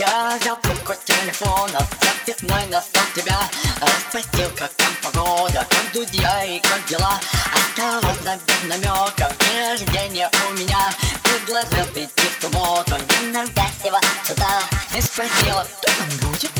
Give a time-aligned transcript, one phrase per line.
[0.00, 3.38] Я взял трубку телефона, записной настал тебя.
[3.82, 7.20] Распустил, как там погода, как друзья и как дела.
[7.54, 10.90] Осторожно, без намеков, день рождения у меня.
[11.22, 14.62] Предложил прийти в субботу, иногда всего сюда
[14.96, 16.50] И спросила, кто там будет?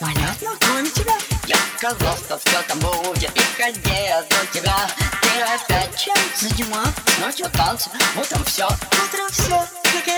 [0.00, 1.14] Понятно, кроме тебя.
[1.46, 4.90] Я сказал, что все там будет Приходи, я жду тебя.
[5.22, 7.00] Ты опять чем заниматься?
[7.20, 10.09] Ночью танцы, утром все Утром все, какая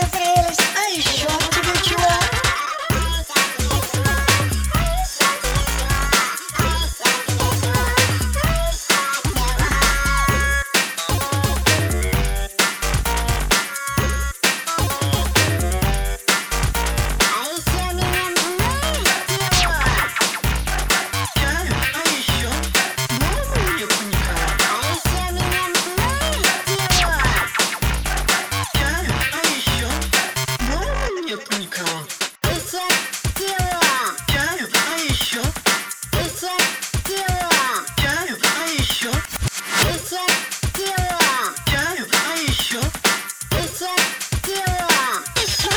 [31.50, 31.82] Мне коньяка?
[32.44, 32.82] Еще
[33.36, 35.40] тело, Чаю, а еще?
[36.20, 36.52] еще
[37.04, 39.10] тело, Чаю, а еще?
[39.88, 40.20] еще
[40.76, 42.78] тело, Чаю, а еще?
[43.50, 43.90] еще
[44.44, 44.88] тело.
[45.36, 45.70] Еще?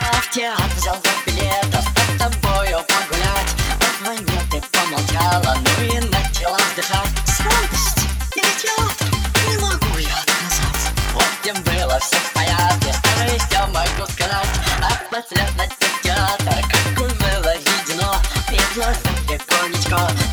[0.00, 6.56] Я в театр взял два билета С тобою погулять Позвонил, ты помолчала Ну и начала
[6.56, 7.98] вздыхать Сладость
[8.34, 9.08] или театр
[9.48, 12.49] Не могу я отказаться В общем, было все в порядке
[19.90, 20.29] gone.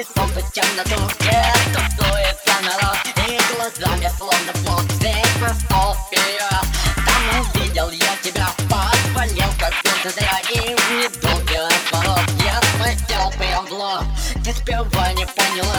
[0.00, 1.42] Перешел в темноту, где
[1.74, 2.96] тусуется народ
[3.28, 6.64] И глазами словно плод здесь прошел вперед
[7.04, 13.66] Там увидел я тебя, позвонил как будто зря И в недолгий разворот я схватил прям
[13.66, 14.04] в лоб
[14.42, 15.69] Ты сперва не поняла,